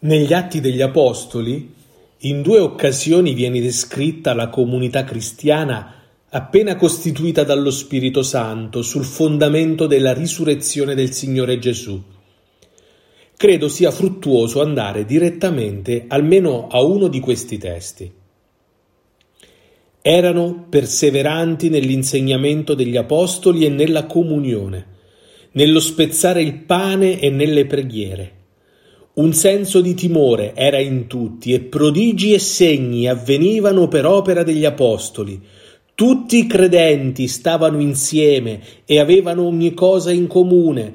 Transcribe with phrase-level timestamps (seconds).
[0.00, 1.74] Negli Atti degli Apostoli,
[2.18, 5.92] in due occasioni viene descritta la comunità cristiana
[6.28, 12.00] appena costituita dallo Spirito Santo sul fondamento della risurrezione del Signore Gesù.
[13.36, 18.12] Credo sia fruttuoso andare direttamente almeno a uno di questi testi.
[20.00, 24.86] Erano perseveranti nell'insegnamento degli Apostoli e nella comunione,
[25.52, 28.36] nello spezzare il pane e nelle preghiere
[29.18, 34.64] un senso di timore era in tutti e prodigi e segni avvenivano per opera degli
[34.64, 35.40] apostoli.
[35.94, 40.94] Tutti i credenti stavano insieme e avevano ogni cosa in comune,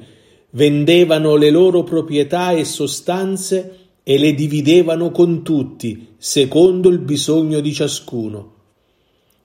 [0.50, 7.74] vendevano le loro proprietà e sostanze e le dividevano con tutti, secondo il bisogno di
[7.74, 8.53] ciascuno.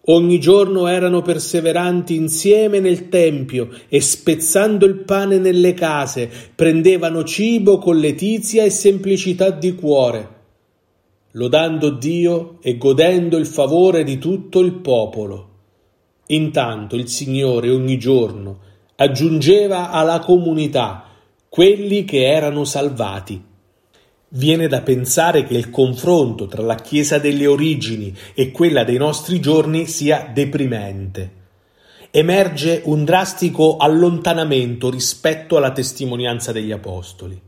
[0.05, 7.77] Ogni giorno erano perseveranti insieme nel tempio e spezzando il pane nelle case prendevano cibo
[7.77, 10.29] con letizia e semplicità di cuore,
[11.31, 15.47] lodando Dio e godendo il favore di tutto il popolo.
[16.27, 18.59] Intanto il Signore ogni giorno
[18.95, 21.05] aggiungeva alla comunità
[21.49, 23.48] quelli che erano salvati.
[24.31, 29.39] Viene da pensare che il confronto tra la Chiesa delle origini e quella dei nostri
[29.39, 31.31] giorni sia deprimente.
[32.11, 37.41] Emerge un drastico allontanamento rispetto alla testimonianza degli Apostoli.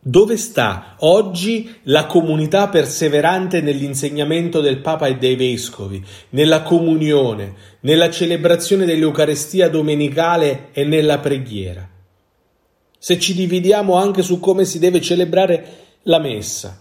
[0.00, 8.10] Dove sta oggi la comunità perseverante nell'insegnamento del Papa e dei Vescovi, nella comunione, nella
[8.10, 11.86] celebrazione dell'Eucarestia domenicale e nella preghiera?
[12.98, 16.80] Se ci dividiamo anche su come si deve celebrare la messa.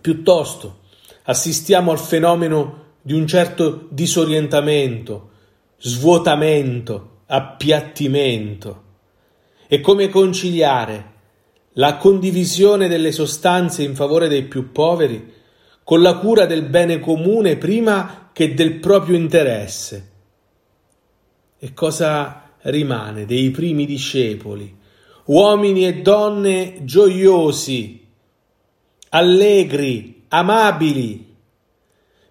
[0.00, 0.80] Piuttosto
[1.24, 5.30] assistiamo al fenomeno di un certo disorientamento,
[5.78, 8.82] svuotamento, appiattimento.
[9.66, 11.10] E come conciliare
[11.76, 15.32] la condivisione delle sostanze in favore dei più poveri
[15.82, 20.10] con la cura del bene comune prima che del proprio interesse.
[21.58, 24.78] E cosa rimane dei primi discepoli?
[25.24, 28.01] Uomini e donne gioiosi,
[29.14, 31.34] allegri, amabili.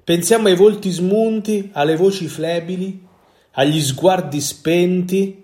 [0.03, 3.05] Pensiamo ai volti smunti, alle voci flebili,
[3.51, 5.43] agli sguardi spenti,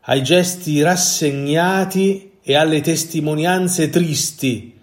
[0.00, 4.78] ai gesti rassegnati e alle testimonianze tristi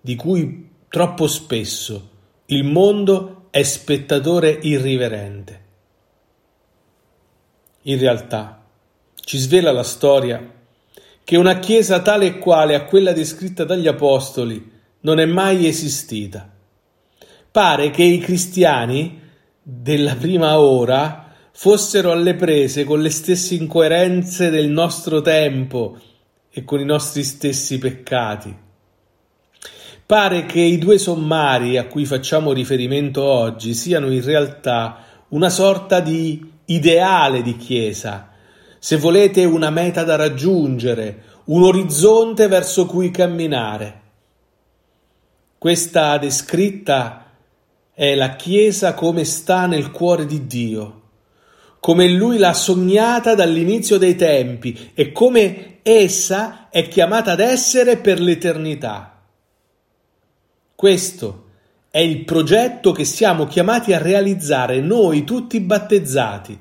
[0.00, 2.10] di cui troppo spesso
[2.46, 5.64] il mondo è spettatore irriverente.
[7.82, 8.64] In realtà
[9.14, 10.54] ci svela la storia
[11.22, 14.74] che una chiesa tale e quale a quella descritta dagli apostoli
[15.06, 16.50] non è mai esistita.
[17.52, 19.20] Pare che i cristiani
[19.62, 25.96] della prima ora fossero alle prese con le stesse incoerenze del nostro tempo
[26.50, 28.52] e con i nostri stessi peccati.
[30.04, 36.00] Pare che i due sommari a cui facciamo riferimento oggi siano in realtà una sorta
[36.00, 38.30] di ideale di Chiesa,
[38.80, 44.02] se volete una meta da raggiungere, un orizzonte verso cui camminare.
[45.58, 47.32] Questa descritta
[47.94, 51.02] è la Chiesa come sta nel cuore di Dio,
[51.80, 58.20] come Lui l'ha sognata dall'inizio dei tempi e come essa è chiamata ad essere per
[58.20, 59.22] l'eternità.
[60.74, 61.44] Questo
[61.90, 66.58] è il progetto che siamo chiamati a realizzare noi tutti battezzati.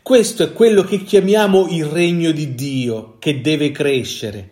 [0.00, 4.50] Questo è quello che chiamiamo il regno di Dio che deve crescere.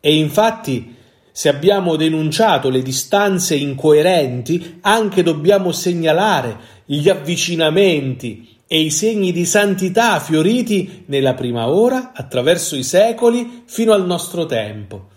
[0.00, 0.96] E infatti
[1.32, 9.44] se abbiamo denunciato le distanze incoerenti, anche dobbiamo segnalare gli avvicinamenti e i segni di
[9.44, 15.08] santità fioriti nella prima ora, attraverso i secoli, fino al nostro tempo.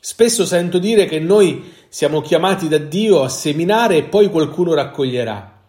[0.00, 5.62] Spesso sento dire che noi siamo chiamati da Dio a seminare e poi qualcuno raccoglierà.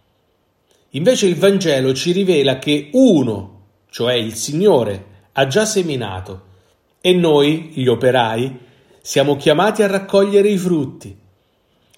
[0.92, 6.46] Invece il Vangelo ci rivela che uno, cioè il Signore, ha già seminato
[7.02, 8.60] e noi, gli operai,
[9.08, 11.18] siamo chiamati a raccogliere i frutti.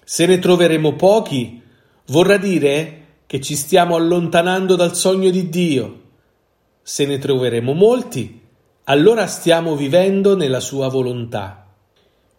[0.04, 1.60] Se ne troveremo pochi,
[2.06, 6.02] vorrà dire che ci stiamo allontanando dal sogno di Dio.
[6.82, 8.40] Se ne troveremo molti,
[8.84, 11.74] allora stiamo vivendo nella sua volontà.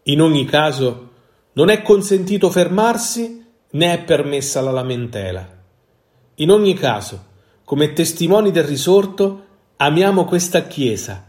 [0.04, 1.10] In ogni caso,
[1.52, 5.50] non è consentito fermarsi né è permessa la lamentela.
[6.36, 7.26] In ogni caso,
[7.66, 9.46] come testimoni del risorto,
[9.76, 11.26] amiamo questa Chiesa,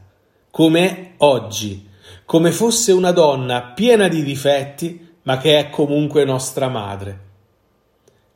[0.48, 1.90] come è oggi,
[2.24, 7.20] come fosse una donna piena di difetti, ma che è comunque nostra madre.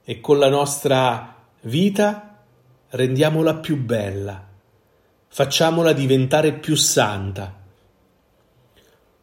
[0.04, 2.44] E con la nostra vita
[2.90, 4.44] rendiamola più bella,
[5.28, 7.64] facciamola diventare più santa.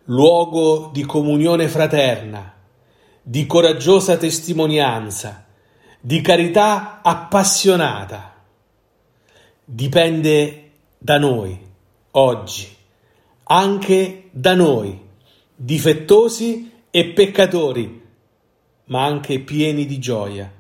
[0.06, 2.54] luogo di comunione fraterna,
[3.22, 5.46] di coraggiosa testimonianza,
[6.02, 8.34] di carità appassionata.
[9.64, 11.58] Dipende da noi,
[12.12, 12.68] oggi,
[13.44, 15.00] anche da noi,
[15.56, 18.02] difettosi e peccatori,
[18.86, 20.52] ma anche pieni di gioia,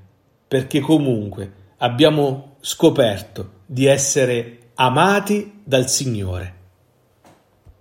[0.47, 6.61] perché comunque abbiamo scoperto di essere amati dal Signore.